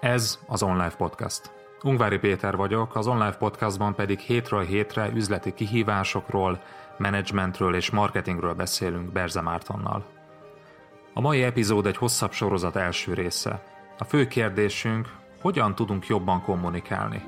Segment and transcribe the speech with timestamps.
[0.00, 1.50] Ez az Online Podcast.
[1.82, 6.60] Ungvári Péter vagyok, az Online Podcastban pedig hétről hétre üzleti kihívásokról,
[6.96, 10.04] menedzsmentről és marketingről beszélünk Berze Mártonnal.
[11.14, 13.62] A mai epizód egy hosszabb sorozat első része.
[13.98, 17.22] A fő kérdésünk, hogyan tudunk jobban kommunikálni?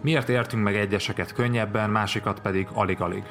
[0.00, 3.24] Miért értünk meg egyeseket könnyebben, másikat pedig alig-alig?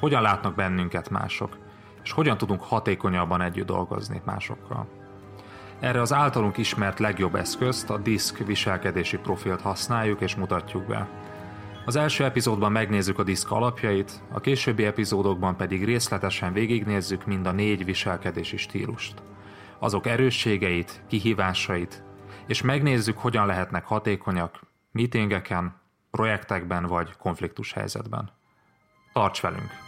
[0.00, 1.56] Hogyan látnak bennünket mások?
[2.02, 4.86] És hogyan tudunk hatékonyabban együtt dolgozni másokkal?
[5.80, 11.08] Erre az általunk ismert legjobb eszközt, a diszk viselkedési profilt használjuk és mutatjuk be.
[11.84, 17.52] Az első epizódban megnézzük a diszk alapjait, a későbbi epizódokban pedig részletesen végignézzük mind a
[17.52, 19.22] négy viselkedési stílust.
[19.78, 22.02] Azok erősségeit, kihívásait,
[22.46, 24.60] és megnézzük, hogyan lehetnek hatékonyak
[24.92, 28.30] meetingeken, projektekben vagy konfliktus helyzetben.
[29.12, 29.87] Tarts velünk!